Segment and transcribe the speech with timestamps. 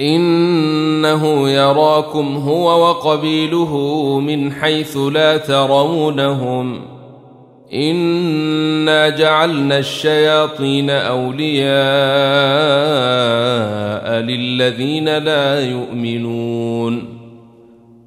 [0.00, 3.76] إنه يراكم هو وقبيله
[4.20, 6.80] من حيث لا ترونهم.
[7.74, 11.66] إنا جعلنا الشياطين أولياء
[14.20, 17.15] للذين لا يؤمنون.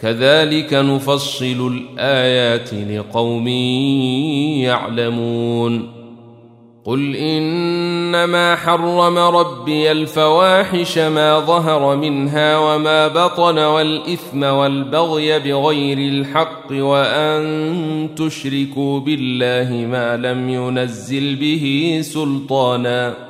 [0.00, 3.48] كذلك نفصل الآيات لقوم
[4.58, 5.96] يعلمون.
[6.84, 18.08] قل إنما حرم ربي الفواحش ما ظهر منها وما بطن والإثم والبغي بغير الحق وأن
[18.16, 23.25] تشركوا بالله ما لم ينزل به سلطانا.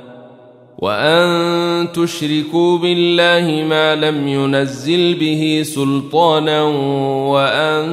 [0.79, 6.63] وأن تشركوا بالله ما لم ينزل به سلطانا
[7.33, 7.87] وأن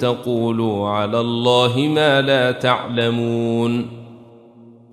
[0.00, 3.86] تقولوا على الله ما لا تعلمون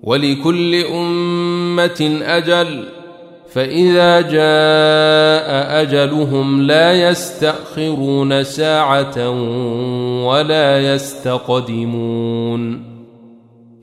[0.02, 2.84] ولكل أمة أجل
[3.52, 9.30] فإذا جاء أجلهم لا يستأخرون ساعة
[10.26, 12.90] ولا يستقدمون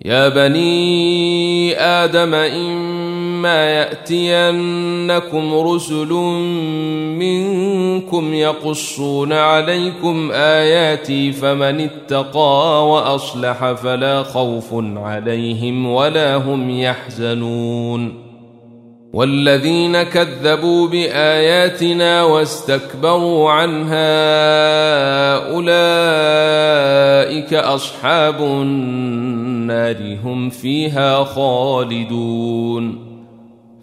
[0.06, 2.97] يا بني آدم إن
[3.38, 6.14] إما يأتينكم رسل
[7.20, 14.66] منكم يقصون عليكم آياتي فمن اتقى وأصلح فلا خوف
[14.98, 18.28] عليهم ولا هم يحزنون
[19.14, 24.08] والذين كذبوا باياتنا واستكبروا عنها
[25.56, 25.74] اولئك
[27.54, 33.07] اصحاب النار هم فيها خالدون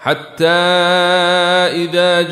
[0.00, 0.46] حتى
[1.74, 2.22] إذا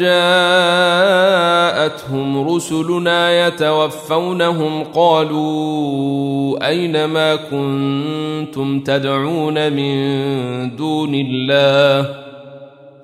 [1.77, 12.27] جاءتهم رسلنا يتوفونهم قالوا أين ما كنتم تدعون من دون الله؟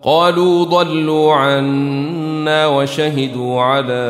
[0.03, 4.05] قالوا ضلوا عنا وشهدوا على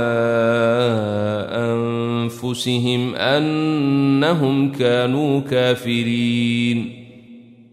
[1.52, 7.01] أنفسهم أنهم كانوا كافرين.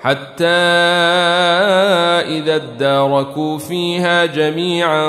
[0.00, 0.46] حتى
[2.38, 5.08] إذا اداركوا فيها جميعا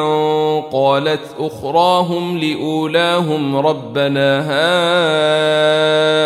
[0.71, 4.41] قالت أخراهم لأولاهم ربنا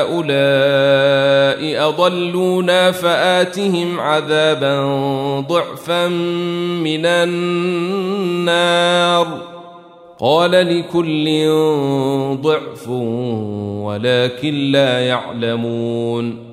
[0.03, 0.33] هؤلاء
[1.89, 4.81] أضلونا فآتهم عذابا
[5.49, 8.73] ضعفا من النار.
[10.19, 11.47] قال لكل
[12.41, 12.89] ضعف
[13.83, 16.52] ولكن لا يعلمون.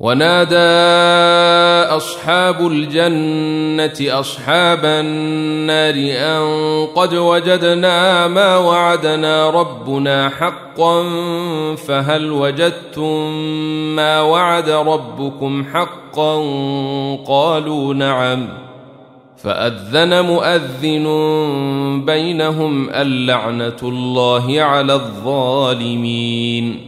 [0.00, 0.56] ونادى
[1.96, 6.42] أصحاب الجنة أصحاب النار أن
[6.86, 11.04] قد وجدنا ما وعدنا ربنا حقا
[11.74, 13.32] فهل وجدتم
[13.96, 16.34] ما وعد ربكم حقا؟
[17.26, 18.48] قالوا نعم.
[19.36, 21.06] فأذن مؤذن
[22.06, 26.87] بينهم اللعنه الله على الظالمين.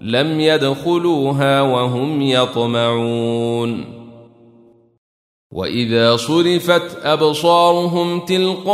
[0.00, 4.00] لم يدخلوها وهم يطمعون.
[5.52, 8.70] وإذا صرفت أبصارهم تلقاء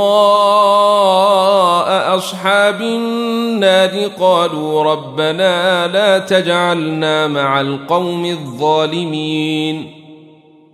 [2.16, 9.95] أصحاب النار قالوا ربنا لا تجعلنا مع القوم الظالمين.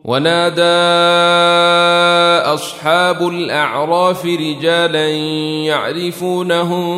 [0.04, 0.62] ونادى
[2.54, 5.08] أصحاب الأعراف رجالا
[5.66, 6.90] يعرفونهم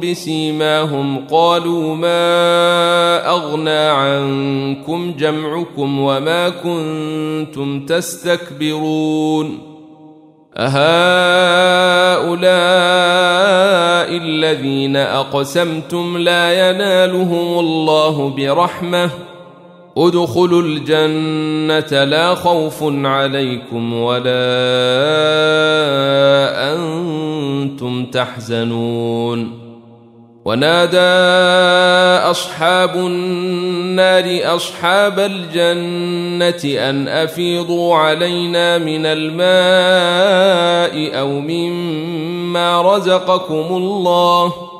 [0.00, 9.58] بسيماهم قالوا ما أغنى عنكم جمعكم وما كنتم تستكبرون
[10.56, 10.92] أهؤلاء
[14.16, 19.10] الذين أقسمتم لا ينالهم الله برحمة
[19.96, 24.32] ادخلوا الجنة لا خوف عليكم ولا
[26.72, 29.62] أنتم تحزنون.
[30.44, 30.98] ونادى
[32.30, 39.60] أصحاب النار أصحاب الجنة أن أفيضوا علينا من الماء
[41.20, 44.71] أو مما رزقكم الله ۖ.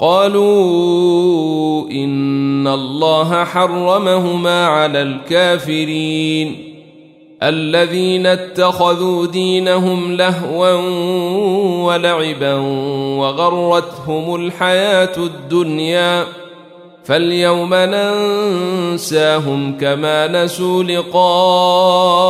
[0.00, 6.56] قالوا إن الله حرمهما على الكافرين
[7.42, 10.72] الذين اتخذوا دينهم لهوا
[11.84, 12.54] ولعبا
[13.18, 16.24] وغرتهم الحياة الدنيا
[17.04, 22.26] فاليوم ننساهم كما نسوا لقاء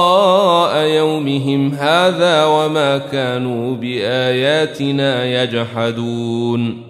[0.87, 6.90] يومهم هذا وما كانوا بآياتنا يجحدون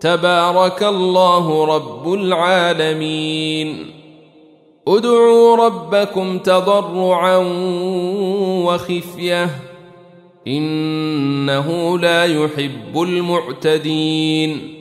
[0.00, 3.90] تبارك الله رب العالمين.
[4.88, 7.36] ادعوا ربكم تضرعا
[8.64, 9.50] وخفية.
[10.46, 14.72] إنه لا يحب المعتدين.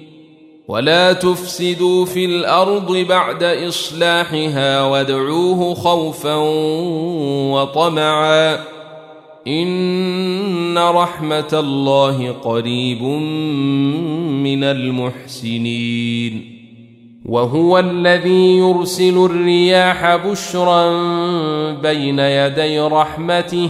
[0.67, 6.35] ولا تفسدوا في الأرض بعد إصلاحها وادعوه خوفا
[7.53, 8.74] وطمعا.
[9.47, 13.03] إن رحمة الله قريب
[14.43, 16.55] من المحسنين.
[17.25, 20.91] وهو الذي يرسل الرياح بشرا
[21.81, 23.69] بين يدي رحمته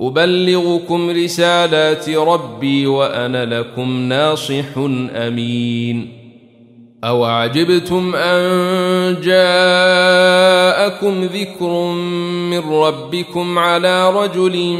[0.00, 4.64] أبلغكم رسالات ربي وأنا لكم ناصح
[5.14, 6.24] أمين.
[7.04, 11.92] اوعجبتم أن جاءكم ذكر
[12.50, 14.76] من ربكم على رجل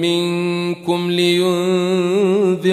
[0.00, 2.72] منكم لينذركم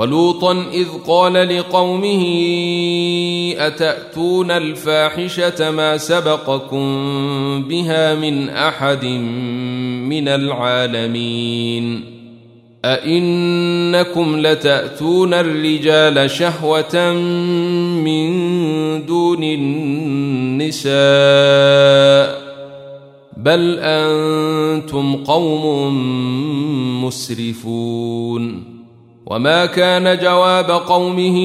[0.00, 2.24] ولوطا إذ قال لقومه
[3.58, 6.84] أتأتون الفاحشة ما سبقكم
[7.68, 12.04] بها من أحد من العالمين؟
[12.84, 17.12] أئنكم لتأتون الرجال شهوة
[18.04, 18.30] من
[19.06, 20.90] دون النساء؟
[23.36, 25.94] بل أنتم قوم
[27.04, 28.79] مسرفون.
[29.30, 31.38] وما كان جواب قومه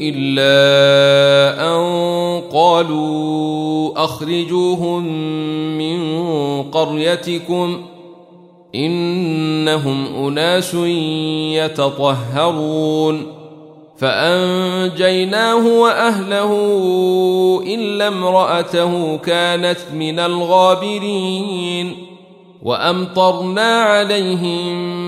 [0.00, 0.56] الا
[1.76, 1.82] ان
[2.52, 5.04] قالوا اخرجوهم
[5.78, 6.00] من
[6.62, 7.80] قريتكم
[8.74, 10.74] انهم اناس
[11.54, 13.26] يتطهرون
[13.98, 16.52] فانجيناه واهله
[17.66, 21.96] الا امراته كانت من الغابرين
[22.62, 25.07] وامطرنا عليهم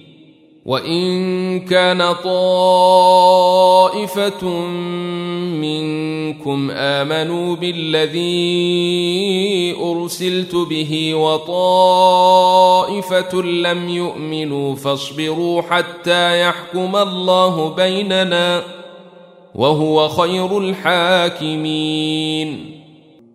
[0.65, 2.67] وان كان طائفه
[5.57, 8.21] منكم امنوا بالذي
[9.81, 12.61] ارسلت به وطائفه
[13.41, 18.63] لم يؤمنوا فاصبروا حتى يحكم الله بيننا
[19.55, 22.01] وهو خير الحاكمين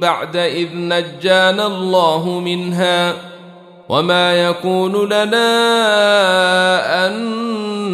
[0.00, 3.14] بعد إذ نجانا الله منها
[3.88, 5.46] وما يكون لنا
[7.06, 7.14] أن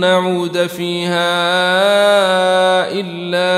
[0.00, 1.30] نعود فيها
[2.92, 3.50] إلا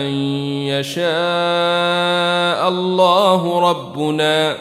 [0.00, 0.04] أن
[0.66, 1.08] يشاء
[2.68, 4.56] الله ربنا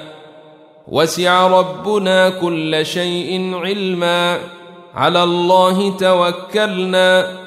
[0.88, 4.39] وسع ربنا كل شيء علما
[4.96, 7.46] على الله توكلنا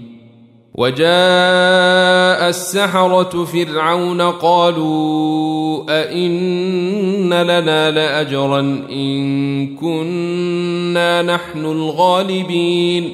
[0.75, 8.59] وجاء السحرة فرعون قالوا أئن لنا لأجرا
[8.91, 13.13] إن كنا نحن الغالبين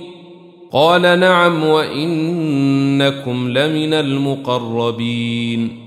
[0.71, 5.86] قال نعم وإنكم لمن المقربين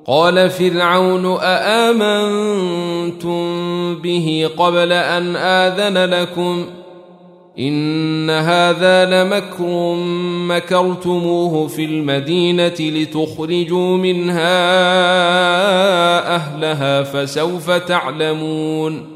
[0.07, 3.37] قال فرعون أآمنتم
[3.95, 6.67] به قبل أن آذن لكم؟
[7.59, 9.95] إن هذا لمكر
[10.49, 14.75] مكرتموه في المدينة لتخرجوا منها
[16.35, 19.16] أهلها فسوف تعلمون.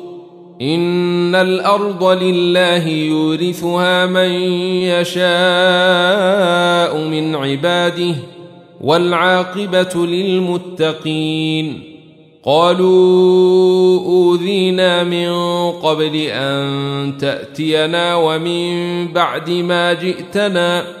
[0.61, 4.31] ان الأرض لله يورثها من
[5.01, 5.27] يشاء
[7.07, 8.15] من عباده
[8.81, 11.83] والعاقبه للمتقين
[12.43, 15.31] قالوا اوذينا من
[15.71, 21.00] قبل ان تاتينا ومن بعد ما جئتنا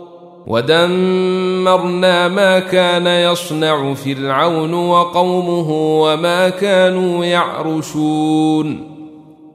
[0.47, 5.71] ودمرنا ما كان يصنع فرعون وقومه
[6.01, 8.91] وما كانوا يعرشون.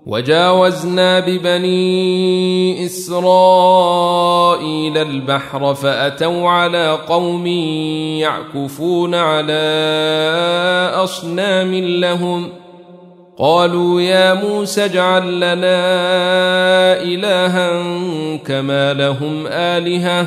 [0.06, 3.78] وجاوزنا ببني إسرائيل
[4.98, 7.46] البحر فأتوا على قوم
[8.16, 9.62] يعكفون على
[10.94, 12.48] أصنام لهم.
[13.38, 15.86] قالوا يا موسى اجعل لنا
[17.02, 17.82] إلها
[18.36, 20.26] كما لهم آلهة.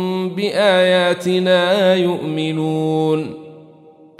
[0.29, 3.41] بآياتنا يؤمنون.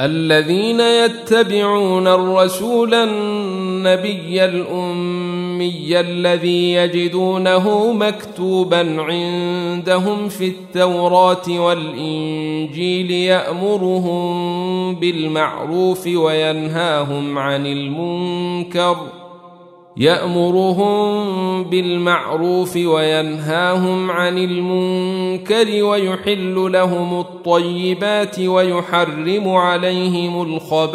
[0.01, 17.37] الذين يتبعون الرسول النبي الأمي الذي يجدونه مكتوبا عندهم في التوراة والإنجيل يأمرهم بالمعروف وينهاهم
[17.37, 19.20] عن المنكر
[20.01, 30.91] يأمرهم بالمعروف وينهاهم عن المنكر ويحل لهم الطيبات ويحرم عليهم الخبائث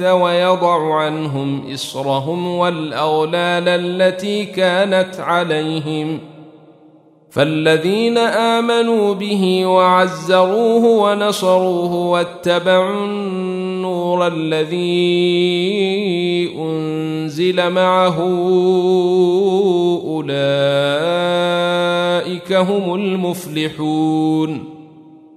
[0.00, 6.18] ويضع عنهم إصرهم والأغلال التي كانت عليهم.
[7.30, 13.06] فالذين آمنوا به وعزروه ونصروه واتبعوا
[14.10, 14.90] النور الذي
[16.58, 18.18] أنزل معه
[20.06, 20.32] أولئك
[22.52, 24.64] هم المفلحون.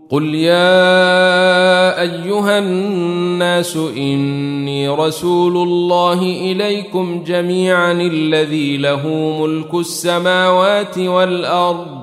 [0.09, 9.07] قل يا أيها الناس إني رسول الله إليكم جميعا الذي له
[9.41, 12.02] ملك السماوات والأرض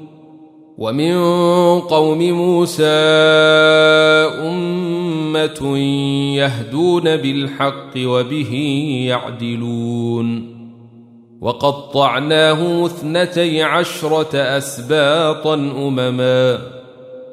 [0.81, 1.13] ومن
[1.79, 2.83] قوم موسى
[4.41, 5.77] أمة
[6.37, 8.53] يهدون بالحق وبه
[9.07, 10.57] يعدلون.
[11.41, 16.80] وقطعناه اثنتي عشرة أسباطا أمما.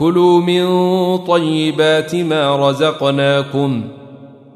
[0.00, 0.66] كلوا من
[1.16, 3.82] طيبات ما رزقناكم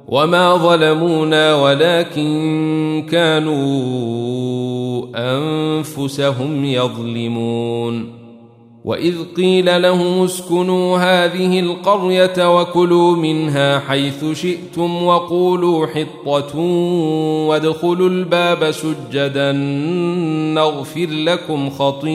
[0.09, 3.65] وما ظلمونا ولكن كانوا
[5.17, 8.25] أنفسهم يظلمون.
[8.85, 16.59] وإذ قيل لهم اسكنوا هذه القرية وكلوا منها حيث شئتم وقولوا حطة
[17.49, 19.53] وادخلوا الباب سجدا
[20.55, 22.15] نغفر لكم خطيئاتكم.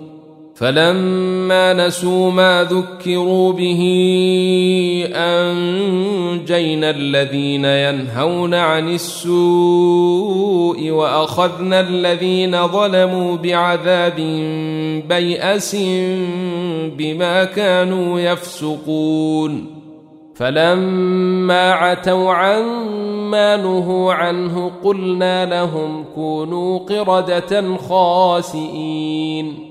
[0.55, 3.81] فلما نسوا ما ذكروا به
[5.15, 14.15] أنجينا الذين ينهون عن السوء وأخذنا الذين ظلموا بعذاب
[15.09, 15.75] بيأس
[16.97, 19.81] بما كانوا يفسقون.
[20.35, 29.70] فلما عتوا عما نهوا عنه قلنا لهم كونوا قردة خاسئين.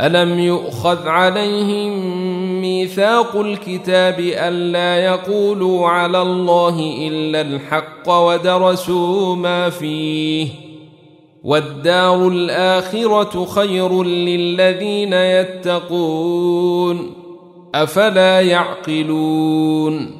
[0.00, 1.92] الم يؤخذ عليهم
[2.60, 10.48] ميثاق الكتاب الا يقولوا على الله الا الحق ودرسوا ما فيه
[11.44, 17.12] والدار الاخره خير للذين يتقون
[17.74, 20.18] افلا يعقلون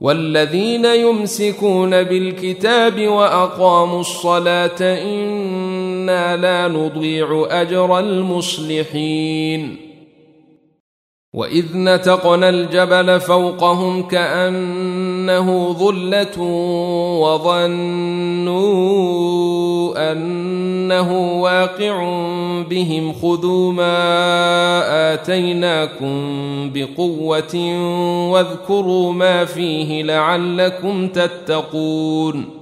[0.00, 4.82] والذين يمسكون بالكتاب واقاموا الصلاه
[6.02, 9.76] إنا لا نضيع أجر المصلحين.
[11.34, 16.42] وإذ نتقنا الجبل فوقهم كأنه ظلة
[17.20, 18.62] وظنوا
[20.12, 22.02] أنه واقع
[22.62, 23.94] بهم خذوا ما
[25.14, 26.14] آتيناكم
[26.74, 27.56] بقوة
[28.30, 32.61] واذكروا ما فيه لعلكم تتقون.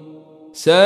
[0.53, 0.81] ساء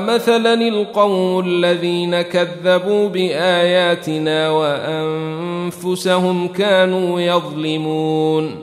[0.00, 8.56] مثلا القوم الذين كذبوا بآياتنا وأنفسهم كانوا يظلمون.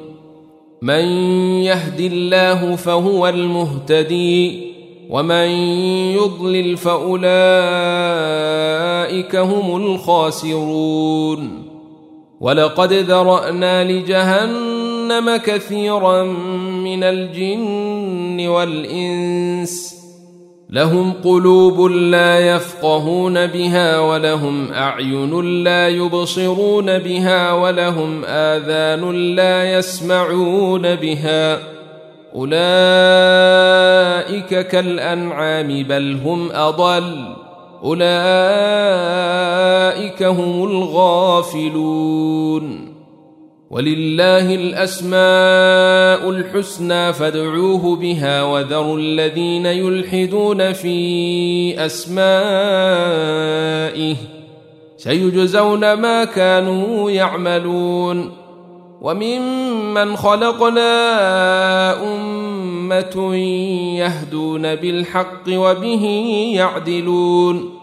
[0.82, 1.06] من
[1.64, 4.74] يهد الله فهو المهتدي
[5.10, 5.48] ومن
[6.16, 7.26] يضلل فأولئك
[9.36, 11.64] هم الخاسرون.
[12.42, 16.24] ولقد ذرأنا لجهنم كثيرا
[16.84, 18.13] من الجن
[18.48, 20.04] والإنس
[20.70, 31.60] لهم قلوب لا يفقهون بها ولهم أعين لا يبصرون بها ولهم آذان لا يسمعون بها
[32.36, 32.54] أولئك
[34.68, 37.36] كالأنعام بل هم أضل
[37.84, 38.04] أولئك
[40.24, 42.14] هم الغافلون
[43.74, 52.96] ولله الأسماء الحسنى فادعوه بها وذروا الذين يلحدون في أسمائه
[54.98, 58.32] سيجزون ما كانوا يعملون
[59.02, 60.84] وممن خلقنا
[62.04, 63.36] أمة
[63.98, 66.06] يهدون بالحق وبه
[66.56, 67.83] يعدلون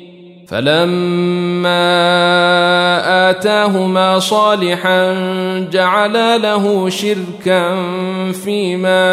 [0.51, 1.79] فلما
[3.29, 5.13] آتاهما صالحا
[5.71, 7.75] جعلا له شركا
[8.31, 9.05] فيما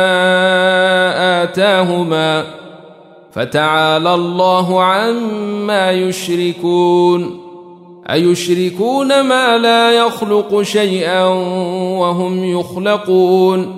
[1.42, 2.44] آتاهما
[3.32, 7.40] فتعالى الله عما يشركون
[8.10, 11.24] أيشركون ما لا يخلق شيئا
[11.98, 13.77] وهم يخلقون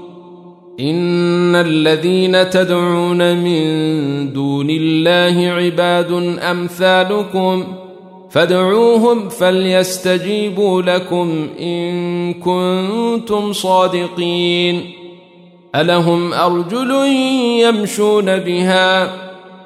[0.79, 6.11] إن الذين تدعون من دون الله عباد
[6.51, 7.63] أمثالكم
[8.29, 15.01] فادعوهم فليستجيبوا لكم إن كنتم صادقين.
[15.75, 16.91] ألهم أرجل
[17.61, 19.11] يمشون بها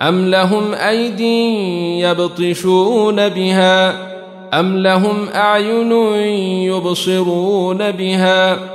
[0.02, 4.06] أم لهم ايدي يبطشون بها
[4.60, 5.92] أم لهم أعين
[6.72, 8.75] يبصرون بها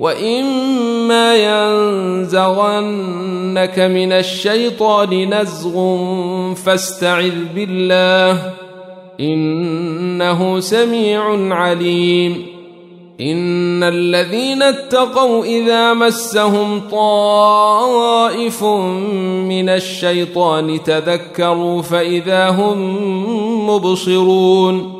[0.00, 1.36] واما
[2.24, 5.74] ينزغنك من الشيطان نزغ
[6.54, 8.52] فاستعذ بالله
[9.20, 12.46] انه سميع عليم.
[13.20, 24.99] ان الذين اتقوا اذا مسهم طائف من الشيطان تذكروا فاذا هم مبصرون